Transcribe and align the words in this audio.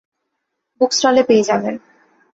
বুকস্টলে 0.81 1.23
পেয়ে 1.23 1.43
যাবেন। 1.43 1.75